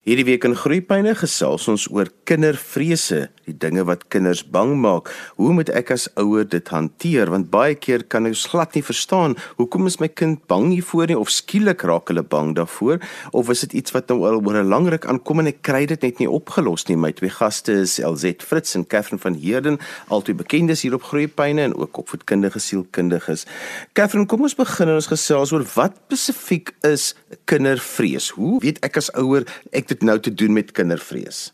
[0.00, 5.10] Hierdie week in Groepyne gesels ons oor kindervrese, die dinge wat kinders bang maak.
[5.36, 7.28] Hoe moet ek as ouer dit hanteer?
[7.28, 11.18] Want baie keer kan ons glad nie verstaan hoekom is my kind bang hiervoor nie
[11.20, 12.96] of skielik raak hulle bang daarvoor
[13.36, 15.84] of is dit iets wat nou al oor 'n lang ruk aankom en ek kry
[15.84, 16.96] dit net nie opgelos nie.
[16.96, 19.78] My twee gaste is LZ Fritz en Catherine van Heerden,
[20.08, 23.44] albei bekendes hier op Groepyne en ook opvoedkundige sielkundiges.
[23.92, 27.14] Catherine, kom ons begin en ons gesels oor wat spesifiek is
[27.44, 28.30] kindervrees.
[28.30, 31.50] Hoe weet ek as ouer ek dit nou te doen met kindervrees?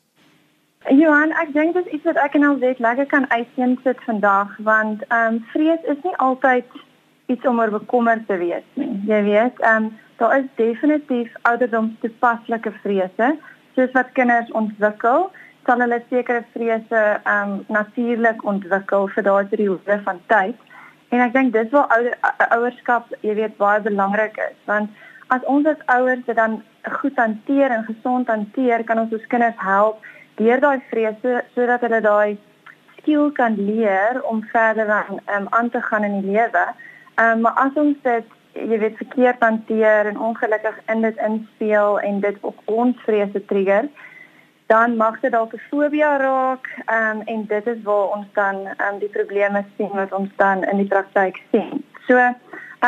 [0.95, 4.53] Johan, ek dink dit is iets wat ek en alweet lekker kan uiteen sit vandag
[4.68, 6.76] want ehm um, vrees is nie altyd
[7.32, 8.93] iets om oor bekommerd te wees nie.
[9.09, 13.32] Jy weet, ehm um, daar is definitief ouderdomstoepaslike vrese
[13.75, 15.26] soos wat kinders ontwikkel
[15.67, 20.62] sal hulle sekere vrese ehm um, natuurlik ontwikkel vir daardie periode van tyd.
[21.14, 22.14] En ek dink dis waar ouer,
[22.59, 24.90] ouerskap, jy weet, baie belangrik is want
[25.29, 26.62] as ons as ouers dit dan
[27.00, 30.04] goed hanteer en gesond hanteer, kan ons ons kinders help
[30.36, 32.37] deur daai vrese sodat hulle daai
[32.98, 36.67] skill kan leer om verder aan um, aan te gaan in die lewe.
[37.17, 42.20] Um, maar as ons dit jy weet verkeerd hanteer en ongelukkig in dit inspeel en
[42.20, 43.89] dit op ons vrese trigger,
[44.67, 48.98] dan mag dit dalk 'n fobie raak um, en dit is waar ons dan um,
[48.98, 51.84] die probleme sien wat ons dan in die praktyk sien.
[52.06, 52.19] So,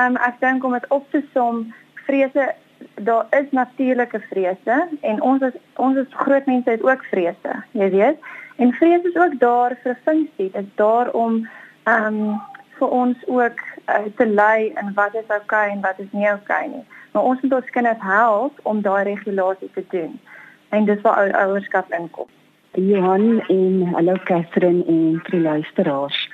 [0.00, 1.74] um, ek dink om dit op te som,
[2.08, 2.54] vrese
[2.94, 7.90] daar is natuurlike vrese en ons is ons is groot mense het ook vrese, jy
[7.90, 8.28] weet.
[8.56, 10.50] En vrees is ook daar vir 'n funksie.
[10.50, 11.48] Dit is daar om
[11.82, 12.40] ehm um,
[12.78, 16.30] vir ons ook uh, te lei in wat is oukei okay en wat is nie
[16.30, 16.84] oukei okay nie.
[17.12, 20.20] Maar ons moet ons kinders help om daai regulasie te doen.
[20.68, 22.26] En dis waar ou ouerskap inkom.
[22.72, 26.27] Johan en hallo Catherine en drie luisteraars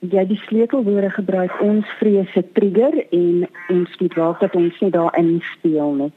[0.00, 5.40] jy die sleutelwoorde gebruik ons vrese trigger en ons moet waak dat ons nie daarin
[5.54, 6.12] speel nie.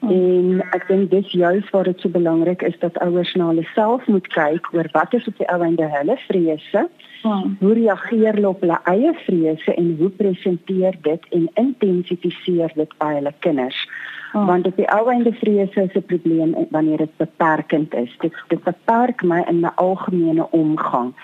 [0.00, 0.10] Oh.
[0.10, 4.06] En ek dink dis juist waar dit so belangrik is dat ouers na hulle self
[4.08, 6.86] moet kyk oor wat is op die ou einde hulle vrese.
[7.22, 7.42] Oh.
[7.60, 13.12] Hoe reageer hulle op hulle eie vrese en hoe presenteer dit en intensifiseer dit by
[13.18, 13.84] hulle kinders?
[14.32, 14.46] Oh.
[14.46, 18.16] Want op die ou einde vrese is 'n probleem wanneer dit beperkend is.
[18.18, 21.14] Dit dit beperk my in my algemene omgang.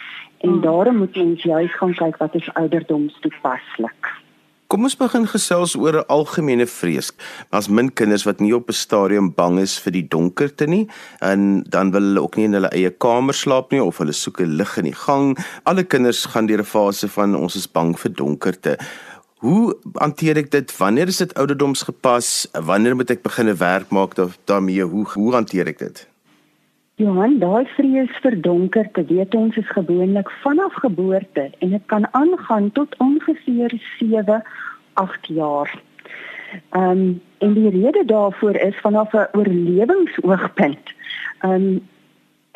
[0.41, 0.61] En hmm.
[0.61, 4.15] daarom moet ons juis gaan kyk wat is ouderdomstoepaslik.
[4.67, 7.13] Kom ons begin gesels oor 'n algemene vrees.
[7.55, 10.89] As min kinders wat nie op 'n stadium bang is vir die donkerte nie,
[11.21, 14.41] en dan wil hulle ook nie in hulle eie kamer slaap nie of hulle soek
[14.41, 15.39] 'n lig in die gang.
[15.63, 18.77] Alle kinders gaan deur 'n fase van ons is bang vir donkerte.
[19.39, 20.77] Hoe hanteer ek dit?
[20.77, 22.49] Wanneer is dit ouderdomsgepas?
[22.53, 24.15] Wanneer moet ek begine werk maak
[24.45, 24.83] daarmee?
[24.83, 26.07] Hoe hoe hanteer ek dit?
[26.97, 32.07] Johan, daai vrees vir donker, te weet ons is gewoonlik vanaf geboorte en dit kan
[32.17, 34.39] aangaan tot ongeveer 7,
[35.03, 35.75] 8 jaar.
[36.71, 40.95] Ehm um, en die rede daarvoor is vanaf 'n oorlewingsoogpunt.
[41.41, 41.67] Ehm um,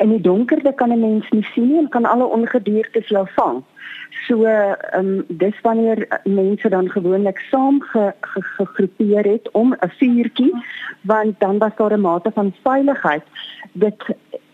[0.01, 3.63] in die donkerte kan 'n mens nie sien nie en kan alle ongediertes jou vang.
[4.27, 7.81] So ehm um, dis wanneer mense dan gewoonlik saam
[8.21, 10.53] gegroepeer ge, het om 'n vuurtjie
[11.01, 13.23] want dan was daar 'n mate van veiligheid.
[13.71, 14.03] Dit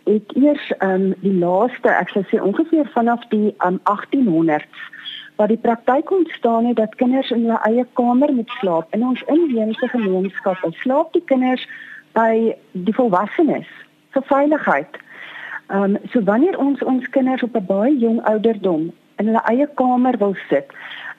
[0.03, 4.95] het eers ehm um, die laaste, ek sou sê ongeveer vanaf die um, 1800s
[5.35, 9.23] waar die praktyk ontstaan het dat kinders in hulle eie kamer moet slaap in ons
[9.23, 10.57] inheemse gemeenskap.
[10.71, 11.67] Slaap die kinders
[12.11, 13.67] by die volwassenes
[14.15, 14.97] vir veiligheid.
[15.67, 19.67] Ehm um, so wanneer ons ons kinders op 'n baie jong ouderdom in hulle eie
[19.75, 20.67] kamer wil sit,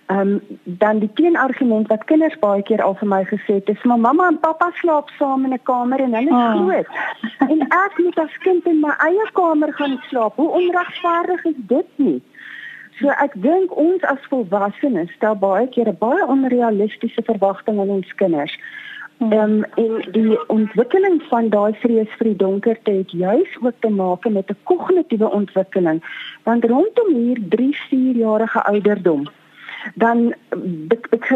[0.08, 3.82] Ehm um, dan die teenargument wat kinders baie keer al vir my gesê het, is
[3.82, 6.54] maar mamma en pappa slaap saam in 'n kamer en hulle is oh.
[6.60, 6.88] groot.
[7.52, 10.36] en ek moet as kind in my eie kamer gaan slaap.
[10.36, 12.22] Hoe onregverdig is dit nie?
[12.98, 18.14] So ek dink ons as volwassenes stel baie keer 'n baie onrealistiese verwagting aan ons
[18.14, 18.58] kinders.
[19.18, 23.90] Ehm um, en die ontwikkeling van daai vrees vir die donkerte het juis ook te
[23.90, 25.98] maak met 'n kognitiewe ontwikkeling.
[26.42, 29.28] Want rondom hier 3-4 jarige ouderdom
[29.94, 30.34] dan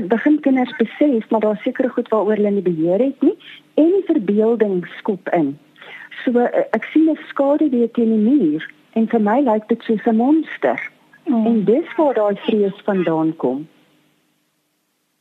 [0.09, 3.37] begin kinders besef maar daar seker goed waaroor hulle nie beheer het nie
[3.75, 5.59] en die verbeelding skop in.
[6.25, 9.82] So eh, ek sien 'n skade weer teen die muur en vir my lyk dit
[9.82, 10.90] soos 'n monster.
[11.25, 11.46] Mm.
[11.46, 13.69] En dis waar daai vrees vandaan kom.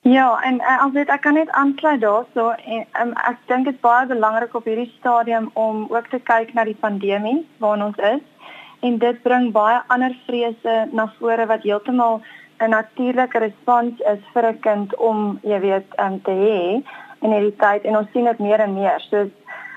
[0.03, 3.75] Ja, en uh, as dit ek kan net aansluit daarso en um, ek dink dit
[3.75, 7.99] is baie belangrik op hierdie stadium om ook te kyk na die pandemie waarin ons
[8.09, 8.47] is
[8.87, 12.17] en dit bring baie ander vrese na vore wat heeltemal
[12.57, 16.81] 'n natuurlike respons is vir 'n kind om, jy weet, um, te hê
[17.21, 18.99] in hierdie tyd en ons sien dit meer en meer.
[19.11, 19.29] So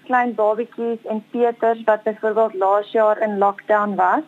[0.09, 4.25] klein babatjies en Peters wat byvoorbeeld laas jaar in lockdown was,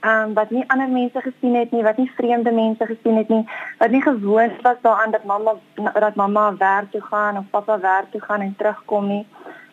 [0.00, 3.48] um, wat nie ander mense gesien het nie, wat nie vreemde mense gesien het nie,
[3.78, 5.54] wat nie gewoon was daaraan dat mamma
[5.92, 9.26] dat mamma werk toe gaan of pappa werk toe gaan en terugkom nie.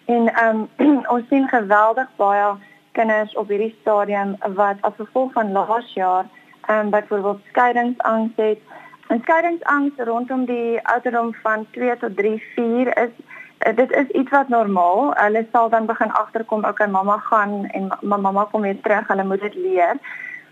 [0.05, 2.55] En ehm um, ons sien geweldig baie
[2.91, 6.25] kinders op hierdie stadium wat as gevolg van laas jaar
[6.67, 8.59] ehm um, byvoorbeeld skeiingsangs het.
[9.07, 13.13] En skeiingsangs rondom die ouderdom van 2 tot 3, 4 is
[13.73, 15.13] dit is iets wat normaal.
[15.15, 19.07] Hulle sal dan begin agterkom, okay, mamma gaan en ma mamma kom weer terug.
[19.07, 19.97] Hulle moet dit leer.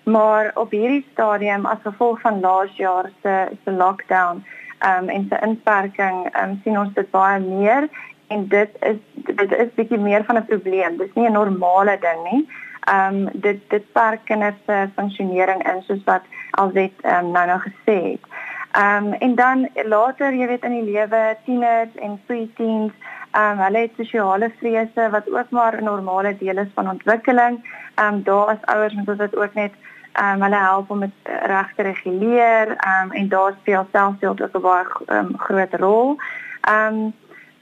[0.03, 4.43] Maar op hierdie stadium as gevolg van laas jaar se se lockdown
[4.79, 7.87] um, en se inperking, um, sien ons dit baie meer
[8.27, 10.97] en dit is dit is bietjie meer van 'n probleem.
[10.97, 12.49] Dis nie 'n normale ding nie.
[12.79, 17.59] Ehm um, dit dit perk kinders se funksionering in soos wat alsait um, nou nou
[17.59, 18.23] gesê het.
[18.73, 22.93] Ehm um, en dan later, jy weet in die lewe, tieners en preteens,
[23.31, 27.59] ehm um, hulle het sosiale vrese wat ook maar 'n normale deel is van ontwikkeling.
[27.95, 29.73] Ehm um, daar as ouers moet ons dit ook net
[30.11, 31.17] ehm um, hulle help om dit
[31.53, 32.67] reg te reguleer.
[32.75, 36.17] Ehm um, en daar speel selfbeeld ook 'n baie um, groot rol.
[36.61, 37.13] Ehm um,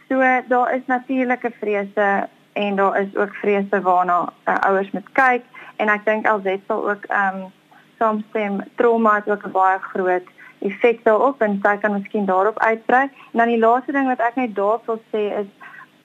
[0.10, 5.44] so daar is natuurlike vrese en daar is ook vrese waarna uh, ouers moet kyk
[5.76, 7.52] en ek dink alsite sal ook ehm um,
[7.98, 10.28] saamstem trauma het ook 'n baie groot
[10.62, 13.04] effek daarop en sy kan miskien daarop uitbrei.
[13.32, 15.50] En dan die laaste ding wat ek net wil sê is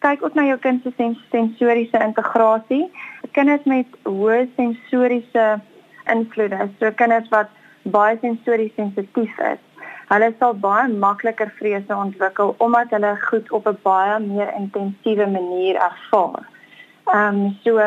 [0.05, 2.85] kyk ook na jou kind se sensoriese integrasie.
[3.33, 5.47] Kinders met hoë sensoriese
[6.13, 7.51] invloede, so kinders wat
[7.95, 9.63] baie sensories sensitief is,
[10.11, 15.77] hulle sal baie makliker vrese ontwikkel omdat hulle goed op 'n baie meer intensiewe manier
[15.89, 16.47] ervaar.
[17.07, 17.81] Ehm um, so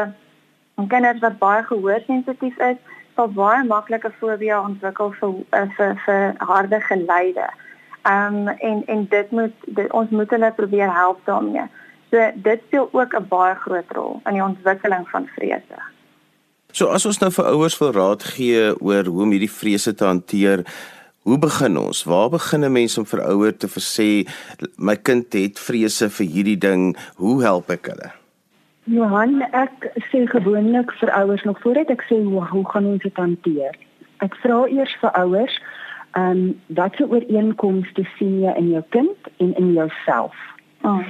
[0.88, 2.78] kinders wat baie gehoorsensitief is,
[3.20, 7.48] sal baie maklike fobie ontwikkel vir eh, vir vir harde geluide.
[8.08, 11.68] Ehm um, en en dit moet dit, ons moet hulle probeer help daarmee.
[12.12, 15.82] So dit speel ook 'n baie groot rol in die ontwikkeling van vrese.
[16.72, 20.06] So as ons nou vir ouers wil raad gee oor hoe om hierdie vrese te
[20.06, 20.64] hanteer,
[21.20, 22.04] Hoe begin ons?
[22.04, 24.30] Waar begin 'n mens om vir ouers te sê
[24.76, 28.19] my kind het vrese vir hierdie ding, hoe help ek hulle?
[28.90, 33.22] Johan, ek sê gewoonlik vir ouers nog voordat ek sê hoe hoe gaan ons dit
[33.22, 33.76] hanteer.
[34.26, 35.60] Ek vra eers vir ouers,
[36.18, 36.42] ehm um,
[36.80, 40.34] wat se ooreenkomste sien jy in jou kind en in jouself?
[40.82, 41.06] Oh.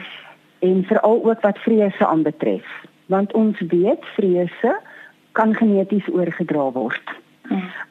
[0.60, 2.68] En veral ook wat vrese aanbetref,
[3.08, 4.76] want ons weet vrese
[5.40, 7.16] kan geneties oorgedra word.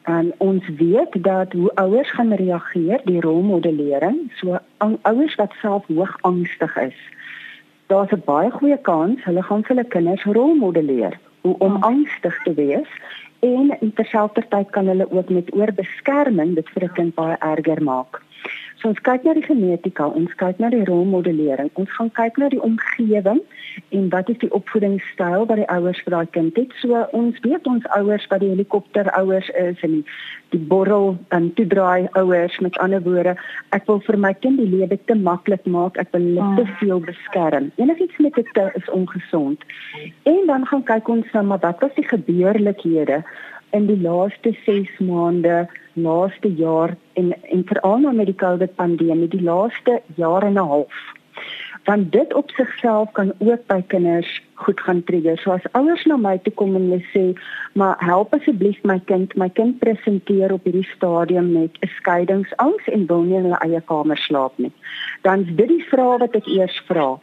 [0.03, 4.59] En ons weet dat hoe ouers gaan reageer, die rolmodellering, so
[5.01, 6.99] ouers wat self hoog angstig is.
[7.89, 11.87] Daar's 'n baie goeie kans hulle gaan vir hulle kinders rolmodelleer hoe om oh.
[11.87, 12.91] angstig te wees
[13.39, 18.21] en terselfdertyd kan hulle ook met oorbeskerming dit vir 'n kind baie erger maak.
[18.79, 22.47] So ons kyk na die genetika, ons kyk na die rolmodellering, ons gaan kyk na
[22.53, 23.41] die omgewing
[23.95, 26.71] en wat is die opvoedingsstyl wat die ouers vir daai kind het.
[26.79, 30.05] So ons weet ons ouers wat die helikopter ouers is en die,
[30.55, 33.35] die borrel en toedraai ouers met ander woorde,
[33.75, 36.73] ek wil vir my kind die lewe te maklik maak, ek wil hulle te ah.
[36.79, 37.69] veel beskerm.
[37.83, 39.67] Enigiets met dit is ongesond.
[40.23, 43.25] En dan gaan kyk ons na maar wat was die gebeurlikhede
[43.75, 45.67] in die laaste 6 maande,
[46.01, 50.67] laaste jaar en en veral nou met die COVID pandemie, die laaste jaar en 'n
[50.73, 50.93] half.
[51.83, 55.37] Want dit op sigself kan ook by kinders goed gaan trigger.
[55.37, 57.39] So as ouers na my toe kom en hulle sê,
[57.73, 63.05] "Maar help asseblief my kind, my kind presenteer op hierdie stadium met 'n skeidingsangs en
[63.05, 64.71] wil nie in hulle eie kamer slaap nie."
[65.21, 67.19] Dan is dit die vraag wat ek eers vra.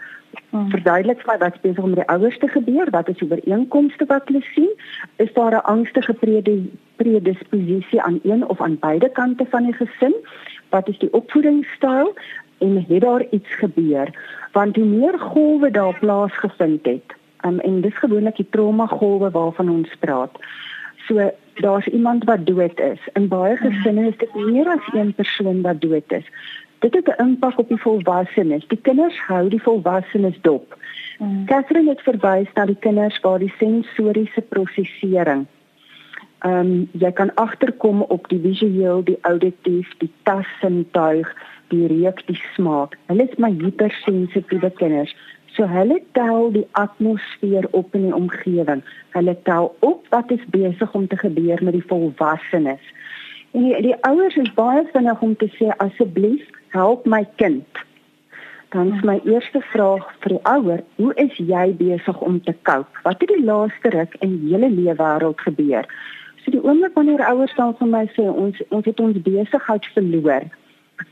[0.51, 0.71] Hmm.
[0.71, 4.05] Verduidelik vir my wat besig om met die ouers te gebeur, wat is die ooreenkomste
[4.07, 4.71] wat hulle sien?
[5.17, 6.15] Is daar 'n angstige
[6.97, 10.15] predisposisie aan een of aan beide kante van die gesin?
[10.69, 12.15] Wat is die opvoedingsstyl
[12.59, 14.11] en het daar iets gebeur?
[14.53, 19.71] Want die meer golwe daar plaasgevind het, um, en dis gewoonlik die trauma golwe waarvan
[19.71, 20.39] ons praat.
[21.07, 23.01] So daar's iemand wat dood is.
[23.13, 26.25] In baie gesinne is dit meer as een persoon wat dood is
[26.79, 28.67] dit het 'n impak op die volwassenes.
[28.67, 30.77] Die kinders hou die volwassenes dop.
[31.19, 31.45] Mm.
[31.47, 35.47] Catherine het verwys na die kinders waar die sensoriese prosesering.
[36.47, 41.31] Ehm um, jy kan agterkom op die visueel, die auditief, die tassintuig,
[41.73, 42.95] die reuk, die smaak.
[43.11, 45.15] Hulle is maar hypersensitiewe kinders.
[45.57, 48.85] So hulle tel die atmosfeer op in die omgewing.
[49.17, 52.93] Hulle tel op wat is besig om te gebeur met die volwassenes.
[53.51, 56.45] En die, die ouers is baie vinnig om te sê asseblief
[56.77, 57.83] help my kind.
[58.75, 63.03] Dan is my eerste vraag vir die ouer, hoe is jy besig om te cope?
[63.03, 65.91] Wat het die laaste ruk in julle lewe wêreld gebeur?
[66.47, 70.45] So die oomblik wanneer ouers dan vir my sê ons ons het ons besigheid verloor.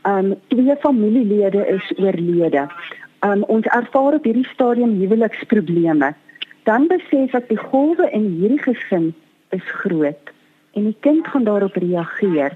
[0.07, 2.69] Um twee familielede is oorlede.
[3.19, 6.13] Um ons ervaar op hierdie stadium huweliksprobleme.
[6.63, 9.11] Dan besef ek die golwe in hierdie gesin
[9.51, 10.31] is groot
[10.75, 12.55] en die kind gaan daarop reageer.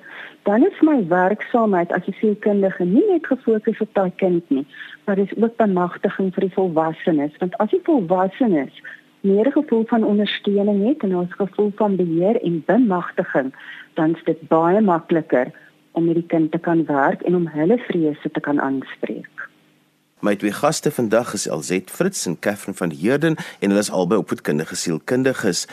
[0.49, 4.65] dan is my werksaamheid as 'n sielkundige nie net gefokus op daai kind nie,
[5.05, 8.73] maar dis ook bemagtiging vir die volwassenes, want as die volwassenes
[9.21, 13.53] meer 'n gevoel van ondersteuning het en 'n gevoel van beheer en bemagtiging,
[13.93, 15.51] dan is dit baie makliker
[15.91, 19.49] om met die kind te kan werk en om hulle vrese te kan aanspreek.
[20.19, 24.19] My twee gaste vandag is Elzet Fritz en Katherine van Heerden en hulle is albei
[24.19, 25.67] opvoedkundige sielkundiges.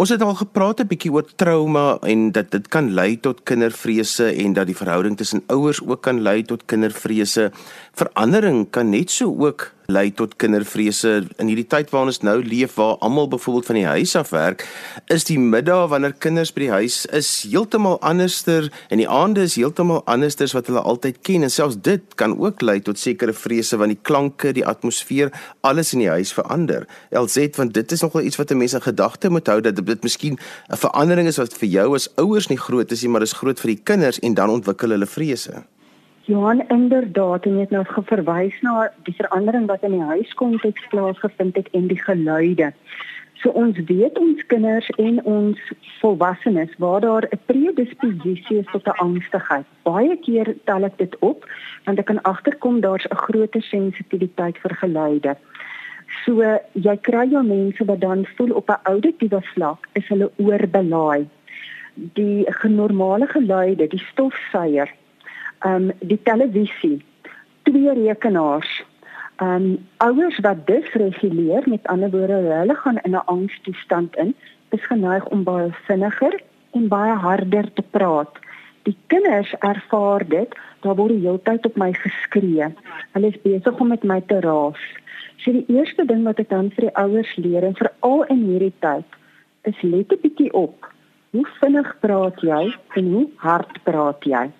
[0.00, 4.32] Ons het al gepraat 'n bietjie oor trauma en dat dit kan lei tot kindervrese
[4.32, 7.50] en dat die verhouding tussen ouers ook kan lei tot kindervrese.
[7.92, 12.76] Verandering kan net so ook lei tot kindervrese in hierdie tyd waarin ons nou leef
[12.80, 14.64] waar almal byvoorbeeld van die huis af werk,
[15.12, 19.56] is die middag wanneer kinders by die huis is heeltemal anderster en die aande is
[19.60, 23.78] heeltemal andersters wat hulle altyd ken en selfs dit kan ook lei tot sekere vrese
[23.80, 26.86] want die klanke, die atmosfeer, alles in die huis verander.
[27.10, 30.02] LZ want dit is nogal iets wat 'n mens in gedagte moet hou dat dit
[30.02, 30.38] miskien
[30.70, 33.60] 'n verandering is wat vir jou as ouers nie groot is nie, maar is groot
[33.60, 35.64] vir die kinders en dan ontwikkel hulle vrese.
[36.24, 41.56] Johan inderdaad en jy het nou verwys na die verandering wat in die huiskonteks plaasgevind
[41.58, 42.68] het en die geluide.
[43.42, 45.58] So ons weet ons kinders en ons
[45.98, 49.66] volwassenes waar daar 'n predisposisie is tot 'n angstigheid.
[49.82, 51.44] Baie keer tel ek dit op
[51.84, 55.36] want ek kan agterkom daar's 'n groter sensitiwiteit vir geluide.
[56.24, 61.28] So jy kry jou mense wat dan voel op 'n auditiewe vlak is hulle oorbelaai.
[61.94, 64.88] Die genormale geluide, die stofsuier
[65.64, 67.02] um die televisie,
[67.62, 68.82] twee rekenaars.
[69.42, 74.34] Um ouers wat disreguleer, met ander woorde, hulle gaan in 'n angstoestand in,
[74.70, 76.40] is geneig om baie vinniger
[76.72, 78.38] en baie harder te praat.
[78.82, 82.66] Die kinders ervaar dit, daar word die hele tyd op my geskree.
[83.12, 84.80] Hulle is besig om met my te raas.
[85.36, 88.74] So die eerste ding wat ek dan vir die ouers leer en veral in hierdie
[88.78, 89.06] tyd,
[89.62, 90.88] is let 'n bietjie op.
[91.30, 94.50] Hoe vinnig praat jy en hoe hard praat jy?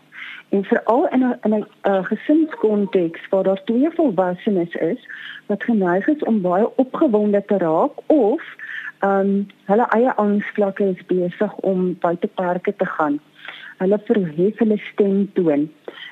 [0.53, 5.09] En veral in 'n 'n uh, gesinskonteks waar daar twee volwassenes is
[5.47, 8.43] wat geneig is om baie opgewonde te raak of
[8.99, 13.21] ehm um, hulle eie angsvlakke is besig om buite parke te gaan.
[13.79, 15.71] Hulle verhef hulle stem toon.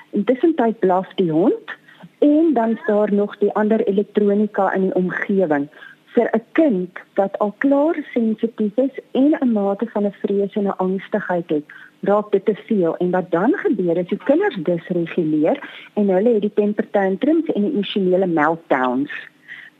[0.09, 1.77] Intussen tyd blaf die hond
[2.19, 5.69] en dan is daar nog die ander elektronika in die omgewing
[6.13, 10.67] vir 'n kind wat al klaar sensitief is en 'n mate van 'n vrees en
[10.67, 11.65] 'n angstigheid het,
[12.01, 15.59] raak dit te veel en wat dan gebeur is die kinders disreguleer
[15.93, 19.13] en hulle het die temper tantrums en die emosionele meltdowns.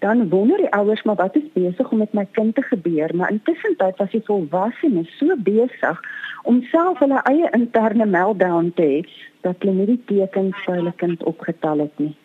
[0.01, 3.31] Dan wonder die ouers maar wat is besig om met my kind te gebeur, maar
[3.31, 6.01] intussen tyd was die volwassenes so besig
[6.43, 9.03] om self hulle eie interne meltdown te hê
[9.45, 12.15] dat hulle nie die tekens vir hulle kind opgetel het nie.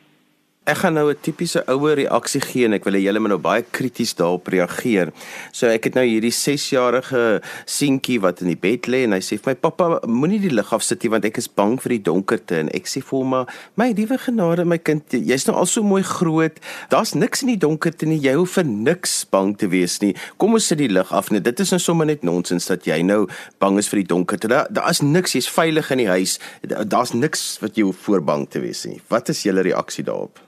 [0.66, 3.38] Ek gaan nou 'n tipiese ouer reaksie gee en ek wil hê julle moet nou
[3.38, 5.12] baie krities daarop reageer.
[5.52, 9.38] So ek het nou hierdie 6-jarige seentjie wat in die bed lê en hy sê
[9.38, 12.58] vir my pappa moenie die lig afsit nie want ek is bang vir die donkerte
[12.58, 13.46] en ek sê vir hom
[13.76, 16.58] my liewe genade my kind jy's nou al so mooi groot.
[16.90, 18.18] Daar's niks in die donkerte nie.
[18.18, 20.16] Jy hoef vir niks bang te wees nie.
[20.36, 21.44] Kom ons sit die lig af net.
[21.44, 23.28] Dit is nou sommer net nonsens dat jy nou
[23.60, 24.48] bang is vir die donkerte.
[24.48, 25.32] Daar daar's niks.
[25.38, 26.40] Jy's veilig in die huis.
[26.66, 29.00] Daar's niks wat jy hoef voor bang te wees nie.
[29.08, 30.42] Wat is julle reaksie daarop?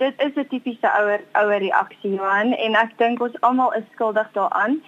[0.00, 4.28] Dit is 'n tipiese ouer ouer reaksie Johan en ek dink ons almal is skuldig
[4.32, 4.82] daaraan.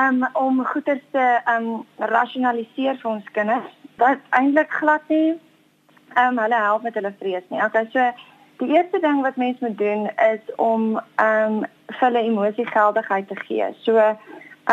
[0.00, 3.72] Um om goeie te um rasionaliseer vir ons kinders.
[3.96, 5.38] Dit eintlik glad nie
[6.16, 7.64] um hulle help met hulle vrees nie.
[7.64, 8.12] Okay, so
[8.56, 11.54] die eerste ding wat mens moet doen is om um
[11.86, 13.68] vir hulle emosiegeldigheid te gee.
[13.82, 13.98] So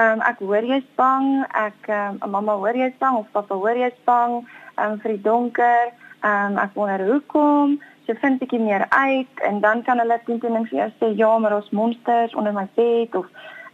[0.04, 4.00] um ek hoor jy's bang, ek um mamma hoor jy's bang of pappa hoor jy's
[4.06, 4.48] bang
[4.78, 5.92] um vir die donker.
[6.24, 10.66] Um ek wonder hoekom so vind bietjie meer uit en dan kan hulle teen teen
[10.72, 13.26] vir jou sê ja, maar ons monsters onder my bed of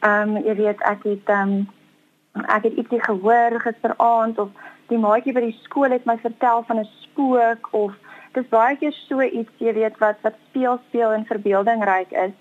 [0.02, 4.50] ehm um, jy weet ek het ehm um, ek het ietsie gehoor gisteraand of
[4.92, 7.94] die maatjie by die skool het my vertel van 'n spook of
[8.34, 12.34] dis baie keer so iets jy weet wat wat speel speel en verbeeldingryk is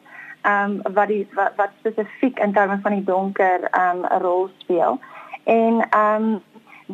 [0.42, 4.22] ehm um, wat die wat, wat spesifiek in terme van die donker ehm um, 'n
[4.22, 4.98] rol speel.
[5.44, 6.42] En ehm um,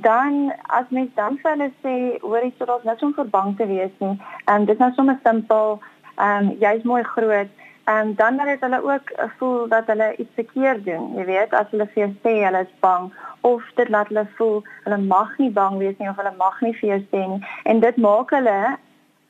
[0.00, 3.94] dan as mens dan vir hulle sê hoor jy sodat niks om verbang te wees
[3.98, 4.16] nie.
[4.44, 5.80] Ehm um, dit is nou sommer simpel.
[6.16, 7.50] Ehm um, jy's mooi groot.
[7.88, 11.14] Ehm um, dan dan het hulle ook voel dat hulle iets verkeerd doen.
[11.16, 14.62] Jy weet as hulle vir jou sê hulle is bang of dit laat hulle voel
[14.84, 17.80] hulle mag nie bang wees nie of hulle mag nie vir jou sê nie en
[17.80, 18.58] dit maak hulle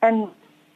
[0.07, 0.21] en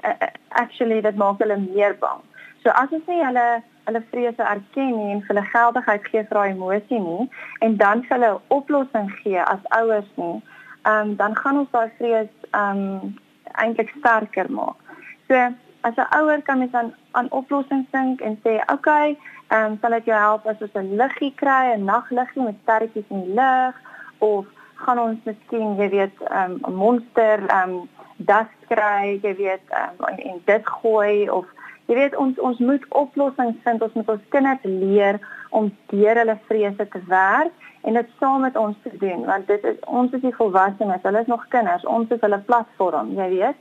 [0.06, 0.30] uh,
[0.64, 2.22] actually dit maak hulle meer bang.
[2.64, 3.48] So as ons sê hulle
[3.86, 8.18] hulle vrese erken nie en hulle geldigheid gee vir daai emosie nie en dan vir
[8.18, 10.42] hulle 'n oplossing gee as ouers nie,
[10.84, 13.16] ehm um, dan gaan ons daai vrees ehm um,
[13.64, 14.76] eintlik sterker maak.
[15.28, 15.36] So
[15.82, 19.78] as 'n ouer kan mens dan aan oplossings dink en sê, "Oké, okay, ehm um,
[19.82, 23.34] sal dit jou help as ons 'n liggie kry, 'n nagliggie met sterretjies in die
[23.34, 23.76] lig
[24.18, 29.36] of gaan ons miskien, jy weet, ehm, 'n um, monster ehm um, das kry, jy
[29.36, 31.46] weet, um, en, en dit gooi of
[31.86, 33.82] jy weet ons ons moet oplossings vind.
[33.82, 38.56] Ons moet ons kinders leer om deur hulle vrese te werk en dit saam met
[38.58, 41.86] ons te doen want dit is ons is die volwassenes, hulle is nog kinders.
[41.86, 43.60] Ons is hulle platform, jy weet,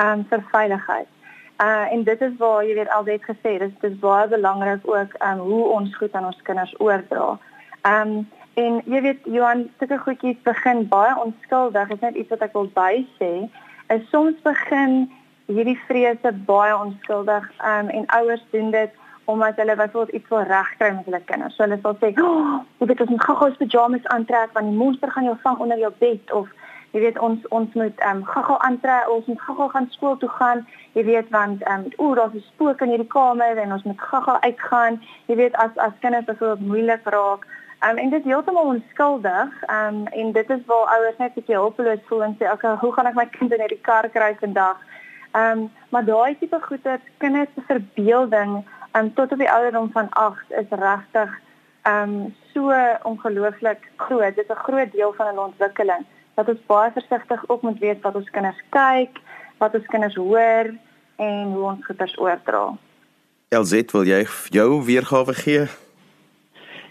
[0.00, 1.10] ehm um, vir veiligheid.
[1.58, 5.38] Uh en dit is waar jy weet altyd gesê dis dis baie belangrik ook um
[5.50, 7.38] hoe ons goed aan ons kinders oordra.
[7.92, 8.12] Um
[8.54, 11.88] en jy weet Johan, sulke goedjies begin baie onskuldig.
[11.88, 13.32] Dit is net iets wat ek wil bysê.
[13.94, 15.10] Is soms begin
[15.48, 18.90] hierdie vrese baie onskuldig um en ouers doen dit
[19.28, 21.56] omdat hulle byvoorbeeld iets wil regkry met hulle kinders.
[21.56, 24.76] So hulle sal sê, "Oh, jy weet ons moet gou-gou ons pyjamas aantrek want die
[24.76, 26.48] monster gaan jou vang onder jou bed of
[26.92, 30.28] jy weet ons ons moet ehm um, gou-gou aantrek, ons moet gou-gou gaan skool toe
[30.28, 30.66] gaan.
[30.92, 34.00] Jy weet want ehm um, o, daar's 'n spook in hierdie kamer en ons moet
[34.00, 35.00] gou-gou uitgaan.
[35.26, 37.46] Jy weet as as kinders byvoorbeeld moeilik raak.
[37.80, 39.62] Ehm um, en dit is heeltemal onskuldig.
[39.66, 42.68] Ehm um, en dit is waar ouers net 'n bietjie hulpeloos voel en sê, "Oké,
[42.80, 44.78] hoe gaan ek my kind in hierdie kar kry vandag?"
[45.30, 49.90] Ehm um, maar daai tipe goeie kinders se verbeelding ehm um, tot op die ouderdom
[49.92, 51.40] van 8 is regtig
[51.82, 54.34] ehm um, so ongelooflik groot.
[54.34, 56.04] Dit is 'n groot deel van hulle ontwikkeling
[56.34, 59.18] dat ons baie versigtig ook moet wees wat ons kinders kyk,
[59.58, 60.74] wat ons kinders hoor
[61.16, 62.76] en hoe ons goeders oordra.
[63.48, 65.66] Elzet, wil jy jou weergawe gee?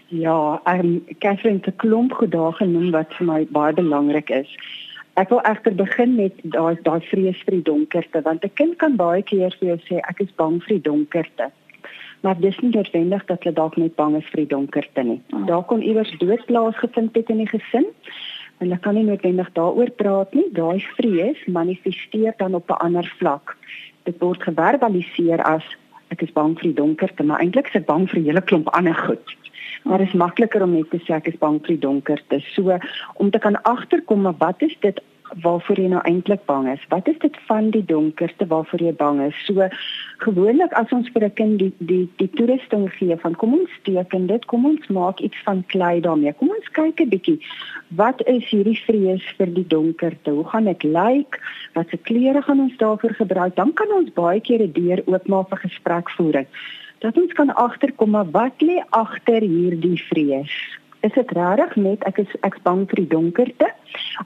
[0.08, 4.50] Ja, ek um, Catherine te klomp gedaag genoem wat vir my baie belangrik is.
[5.18, 8.96] Ek wil egter begin met daai daai vrees vir die donkerte want 'n kind kan
[8.96, 11.50] baie keer vir jou sê ek is bang vir die donkerte.
[12.22, 15.20] Maar dis nie noodwendig dat hulle dalk net bang is vir die donkerte nie.
[15.32, 15.46] Oh.
[15.46, 17.86] Daar kon iewers dood plaasgevind het in die gesin
[18.58, 20.46] Hulle kan nie noodwendig daaroor praat nie.
[20.52, 23.56] Daai vrees manifesteer dan op 'n ander vlak.
[24.02, 25.62] Dit word geverbaliseer as
[26.08, 28.68] ek is bang vir die donkerte, maar eintlik is ek bang vir 'n hele klomp
[28.68, 29.36] ander goed.
[29.84, 32.40] Maar is makliker om net te sê ek is bang vir die donkerte.
[32.54, 32.78] So
[33.14, 35.00] om te kan agterkom wat is dit
[35.42, 36.84] waarvoor jy nou eintlik bang is.
[36.88, 39.36] Wat is dit van die donkerte waarvoor jy bang is?
[39.46, 39.68] So
[40.24, 44.26] gewoonlik as ons vir 'n kind die die die toerusting gee van kom ons teken
[44.26, 46.32] dit, kom ons maak iets van klei daarmee.
[46.32, 47.40] Kom ons kyk 'n bietjie.
[47.90, 50.30] Wat is hierdie vrees vir die donkerte?
[50.30, 51.40] Hoe gaan dit lyk?
[51.74, 53.56] Watse klere gaan ons daarvoor gebruik?
[53.56, 56.46] Dan kan ons baie keer 'n deur oopmaak vir gesprekvoering.
[56.98, 60.77] Dat ons kan agterkom maar wat lê agter hierdie vrees?
[61.00, 63.68] Is dit regtig net ek is ek's bang vir die donkerte?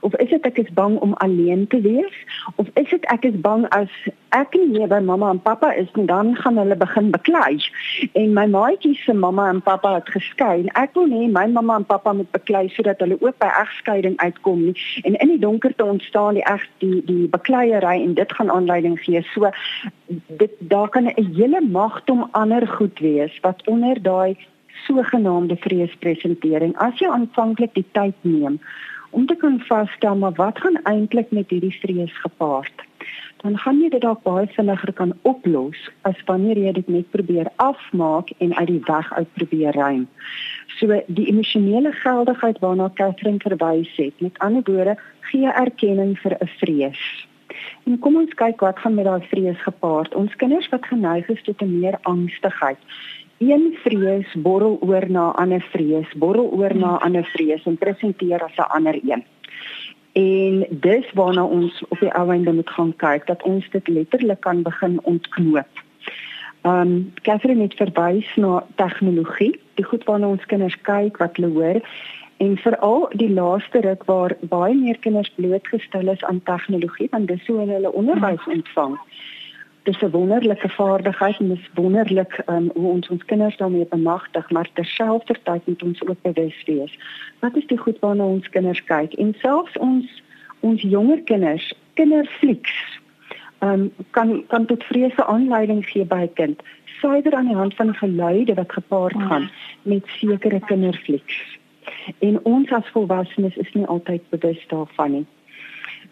[0.01, 2.15] Of is dit ek is bang om alleen te wees?
[2.55, 3.91] Of is dit ek is bang as
[4.33, 7.61] ek nie meer by mamma en pappa is nie dan gaan hulle begin beklei
[8.17, 11.75] en my maatjie se mamma en pappa het geskei en ek wil nie my mamma
[11.77, 14.73] en pappa moet beklei sodat hulle ook by egskeiding uitkom nie.
[15.05, 19.21] En in die donkerte ontstaan die eg die die bekleierery en dit gaan aanleiding gee.
[19.35, 19.53] So
[20.41, 24.35] dit daar kan 'n hele magdom ander goed wees wat onder daai
[24.85, 28.59] sogenaamde vreespresentering as jy aanvanklik die tyd neem
[29.11, 32.87] om te kan vasstel maar wat gaan eintlik met hierdie vrees gepaard
[33.43, 37.49] dan gaan jy dit dalk baie vinniger kan oplos as wanneer jy dit net probeer
[37.63, 40.05] afmaak en uit die weg uit probeer ruim.
[40.79, 44.95] So die emosionele geldigheid waarna Catherine verwys het, met ander woorde,
[45.31, 47.03] gee erkenning vir 'n vrees.
[47.85, 50.15] En kom ons kyk wat gaan met daai vrees gepaard.
[50.15, 52.79] Ons kinders wat geneig is tot 'n meer angstigheid
[53.51, 57.77] een vrees borrel oor na 'n ander vrees, borrel oor na 'n ander vrees en
[57.77, 59.23] presenteer as 'n ander een.
[60.13, 64.39] En dis waarna ons op die ou einde moet gaan kyk dat ons dit letterlik
[64.39, 65.73] kan begin ontknoop.
[66.61, 71.81] Um Catherine het verwys na tegnologie, die goed waarna ons kinders kyk, wat hulle hoor
[72.37, 77.47] en veral die laaste ruk waar baie meer kinders blootgestel is aan tegnologie want dis
[77.47, 78.95] hoe hulle onderwys ontvang.
[78.97, 79.32] Hmm
[79.83, 84.69] dis 'n wonderlike vaardigheid en dis wonderlik um, hoe ons ons kinders daarmee bemagtig, maar
[84.73, 86.97] terselfdertyd moet ons ook bewus wees.
[87.39, 89.13] Wat is die goed waarna ons kinders kyk?
[89.13, 90.21] En selfs ons
[90.59, 92.99] ons jonger kinders, kinderflieks,
[93.59, 97.95] um, kan kan tot vrese aanleiding gee by 'n kind, suiwer aan die hand van
[97.95, 99.25] geluide wat gepaard ja.
[99.27, 99.49] gaan
[99.81, 101.59] met sekere kinderflieks.
[102.19, 105.25] En ons as volwassenes is nie altyd bewus daarvan nie.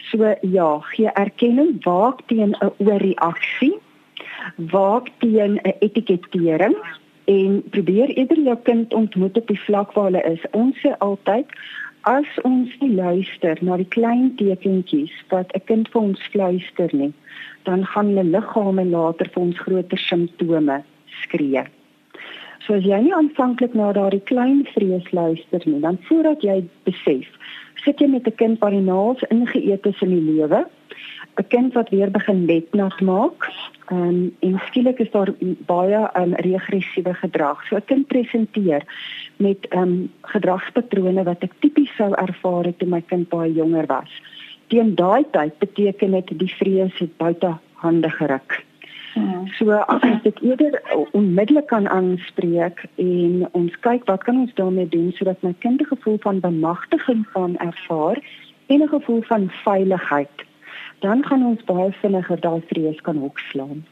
[0.10, 3.78] So ja, gee erkenning waak teen 'n oorreaksie,
[4.72, 6.76] waak teen 'n etikettering
[7.26, 10.44] en probeer eerder jou kind ontmoet op die vlak waar hulle is.
[10.52, 11.46] Ons sê altyd
[12.02, 17.14] as ons nie luister na die klein tekentjies wat 'n kind vir ons fluister nie,
[17.64, 20.84] dan gaan hulle liggame later vir ons groter simptome
[21.22, 21.64] skree.
[22.66, 27.28] So as jy nie aanvanklik na daardie klein vrees luister nie, dan voordat jy besef
[27.84, 30.66] sit jy met 'n kind wat die naels ingeëet is in die lewe.
[31.38, 33.50] 'n kind wat weer begin letnat maak.
[33.88, 35.34] Ehm um, en skielik is daar
[35.66, 37.66] baie um, regressiewe gedrag.
[37.68, 38.84] So 'n kind presenteer
[39.38, 43.86] met ehm um, gedragspatrone wat ek tipies sou ervaar het toe my kind baie jonger
[43.86, 44.12] was.
[44.68, 48.71] Teen daai tyd beteken dit die vrees het buite hande geruk.
[49.14, 49.48] Hmm.
[49.58, 54.88] So as ons dit eerder onmiddellik kan aanspreek en ons kyk wat kan ons daarmee
[54.88, 58.18] doen sodat my kind 'n gevoel van bemagtiging van ervaar
[58.68, 60.46] en 'n gevoel van veiligheid
[61.02, 63.86] dan gaan ons baie vinniger daai vrees kan hokslaan.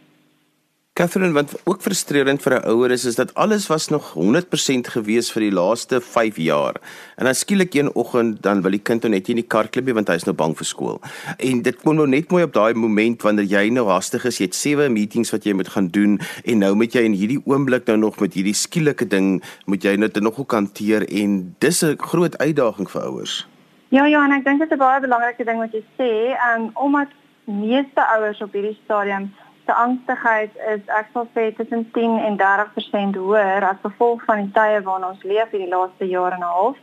[0.99, 5.31] Catherine, wat ook frustrerend vir 'n ouer is, is dat alles was nog 100% gewees
[5.31, 6.75] vir die laaste 5 jaar.
[7.15, 9.67] En dan skielik een oggend dan wil die kind nou net nie in die kar
[9.67, 11.01] klim nie want hy is nou bang vir skool.
[11.37, 14.45] En dit kom nou net mooi op daai moment wanneer jy nou hastig is, jy
[14.45, 17.87] het sewe meetings wat jy moet gaan doen en nou moet jy in hierdie oomblik
[17.87, 21.81] nou nog met hierdie skielike ding moet jy nou dit nog ook hanteer en dis
[21.83, 23.47] 'n groot uitdaging vir ouers.
[23.89, 26.71] Ja, ja, en ek dink dit is 'n baie belangrike ding wat jy sê, um,
[26.73, 27.07] omdat
[27.45, 29.31] meeste ouers op hierdie stadium
[29.69, 34.53] se angstigheid is ek sal sê tussen 10 en 30% hoër as gevolg van die
[34.55, 36.77] tye waarin ons leef hierdie laaste jaar en 'n half.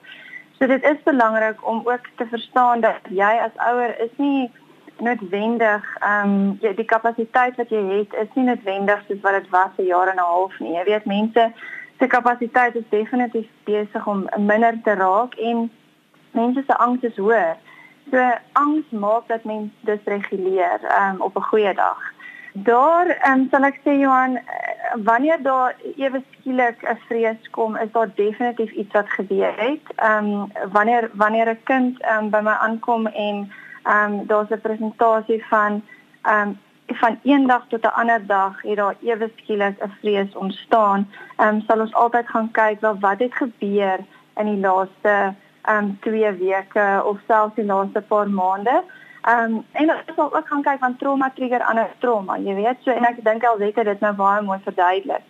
[0.59, 4.51] So dit is belangrik om ook te verstaan dat jy as ouer is nie
[5.09, 9.51] noodwendig ehm um, jy die kapasiteit wat jy het is nie noodwendig soos wat dit
[9.51, 10.77] was 'n jaar en 'n half nie.
[10.79, 11.53] Jy weet mense
[11.99, 15.71] se kapasiteit is definitief besig om minder te raak en
[16.31, 17.57] mense se angs is hoër.
[18.11, 18.19] So
[18.53, 22.15] angs maak dat mens dis reguleer um, op 'n goeie dag.
[22.65, 27.93] Daar um, sal ek sê Johan, eh, wanneer daar ewe skielik 'n vrees kom, is
[27.93, 29.85] daar definitief iets wat gebeur het.
[29.97, 34.61] Ehm um, wanneer wanneer 'n kind um, by my aankom en ehm um, daar's 'n
[34.61, 35.83] presentasie van
[36.23, 40.35] ehm um, van een dag tot 'n ander dag het daar ewe skielik 'n vrees
[40.35, 43.99] ontstaan, ehm um, sal ons altyd gaan kyk wel wat het gebeur
[44.37, 45.35] in die laaste
[45.69, 48.83] um 2 weke of selfs die laaste paar maande.
[49.27, 52.95] Um en ons sal ook gaan kyk van trauma trigger ander trauma, jy weet, so
[52.95, 55.25] en ek dink alweer dit nou baie mooi verduidelik.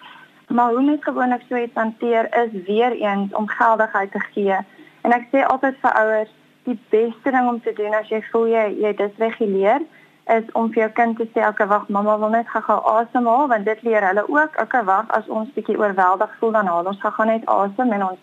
[0.53, 4.59] Maar hoe mens gewoonlik so iets hanteer is weer eens om geldigheid te gee.
[5.01, 6.35] En ek sê altyd vir ouers,
[6.69, 9.89] die beste ding om te doen as jy voel jy jy disreguleer
[10.37, 13.65] is om vir jou kind te sê, "Oké, wag, mamma wil net gou-gou asemhaal," want
[13.65, 17.27] dit leer hulle ook, "Oké, wag, as ons bietjie oorweldig voel, dan haal ons gou-gou
[17.27, 18.19] net asem en ons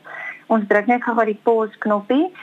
[0.47, 2.33] ons druk net gou-gou die pause knoppie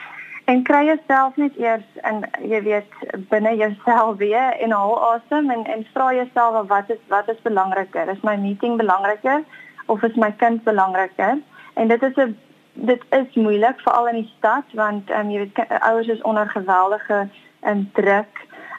[0.50, 2.94] en kry jouself net eers in jy weet
[3.30, 8.10] binne jouself weer en haal asem en en vra jouself wat is wat is belangriker?
[8.14, 9.44] Is my meeting belangriker
[9.86, 11.38] of is my kind belangriker?
[11.74, 12.36] En dit is 'n
[12.74, 16.50] dit is moeilik veral in die stad want ehm um, jy weet ouers is onder
[16.50, 17.28] geweldige
[17.62, 18.34] in druk.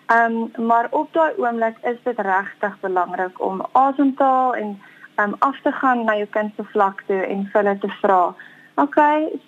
[0.06, 4.80] Ehm um, maar op daai oomblik is dit regtig belangrik om asem te haal en
[5.16, 8.36] ehm um, af te gaan na jou kind se vlak toe en hulle te vra
[8.76, 8.98] OK,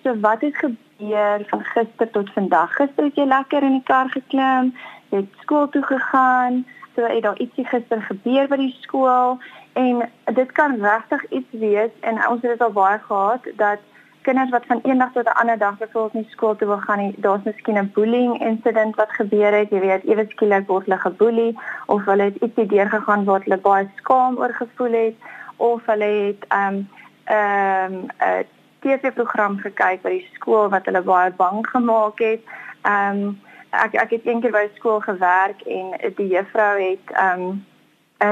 [0.02, 2.74] so wat het gebeur van gister tot vandag?
[2.74, 4.74] Gister het jy lekker in die kar geklim,
[5.08, 9.38] het skool toe gegaan, so het daar ietsie gister gebeur by die skool
[9.72, 10.04] en
[10.38, 13.82] dit kan regtig iets wees en ons het dit al baie gehad dat
[14.24, 16.98] kinders wat van een dag tot 'n ander dag byvoorbeeld nie skool toe wil gaan
[16.98, 20.98] nie, daar's miskien 'n bullying incident wat gebeur het, jy weet, ewe skielik word hulle
[20.98, 25.16] geboelie of hulle het ietsie deurgegaan waar hulle baie skaam oor gevoel het
[25.56, 26.88] of hulle het ehm um,
[27.24, 28.46] ehm um, 'n
[28.84, 32.56] TV-program gekyk by die skool wat hulle baie bang gemaak het.
[32.84, 33.36] Ehm um,
[33.74, 37.62] ek ek het eendag by skool gewerk en die juffrou het ehm um,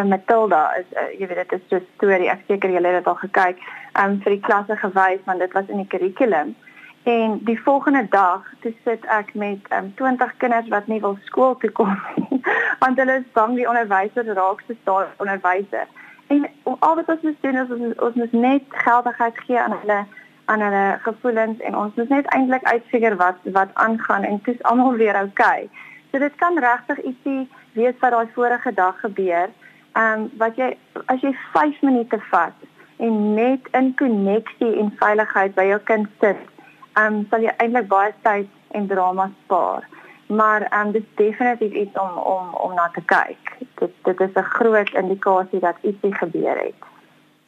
[0.08, 2.30] Matilda is uh, jy weet dit is so 'n storie.
[2.30, 3.58] Ek seker julle het dit al gekyk.
[3.92, 6.54] Ehm um, vir die klasse gewys want dit was in die kurrikulum.
[7.02, 11.56] En die volgende dag, toe sit ek met um, 20 kinders wat nie wil skool
[11.56, 12.40] toe kom nie.
[12.82, 15.86] want hulle is bang die onderwyser raak se staan onderwyser.
[16.26, 16.46] En
[16.78, 20.04] al wat ons moet doen is ons, ons moet net geldigheid gee aan hulle
[20.44, 24.62] aan hulle gevoelens en ons moet net eintlik uitfigure wat wat aangaan en dit is
[24.62, 25.62] almal weer oukei.
[25.62, 25.70] Okay.
[26.12, 29.48] So dit kan regtig ietsie wees wat daai vorige dag gebeur.
[29.92, 30.76] Ehm um, wat jy
[31.07, 36.44] as jy 5 minute vat en net in koneksie en veiligheid by jou kind sit,
[36.92, 39.88] ehm um, sal jy eintlik baie tyd en drama spaar.
[40.26, 43.57] Maar ehm um, dit is definitief iets om om om na te kyk.
[43.81, 46.91] Dit dit is 'n groot indikasie dat ietsie gebeur het.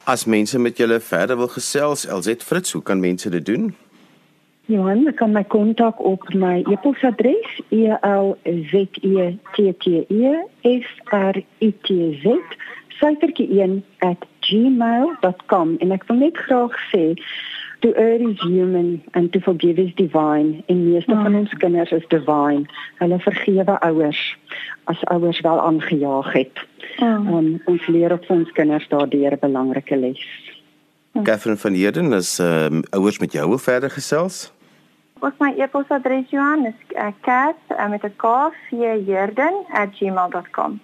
[0.05, 3.75] As mense met julle verder wil gesels, LZ Fritz, hoe kan mense dit doen?
[4.65, 10.45] Johan, jy kan my kontak op my e-posadres e l z e t t e
[10.69, 11.87] f r i t
[12.21, 12.23] z
[12.99, 17.17] suikertjie1@gmail.com en ek wil net graag sê
[17.79, 21.21] to err is human and to forgive is divine en meeste oh.
[21.23, 21.39] van ah.
[21.39, 22.65] ons kinders is divine
[23.01, 24.37] hulle vergewe ouers
[24.83, 26.65] as ouers wel aangejaag het
[26.99, 27.37] oh.
[27.37, 30.25] um, ons leer op ons kinders daardeur 'n belangrike les
[31.23, 34.51] Catherine van Heerden is um, ouers met jou verder gesels
[35.25, 38.25] kos my e-posadres Johan, dis uh, cat uh, met 'n k
[38.69, 38.71] v
[39.09, 40.79] jerden@gmail.com.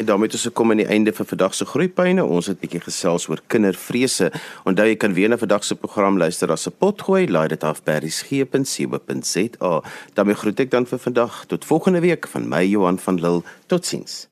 [0.00, 2.24] En daarmee het ons gekom aan die einde van vandag se groeipyne.
[2.24, 4.32] Ons het 'n bietjie gesels oor kindervrese.
[4.64, 7.28] Onthou jy kan weer na vandag se program luister as 'n potgooi.
[7.28, 9.82] Laai dit af by resgep.co.za.
[10.14, 11.44] daarmee groet ek dan vir vandag.
[11.46, 13.42] Tot volgende week van my Johan van Lille.
[13.66, 14.30] Totsiens.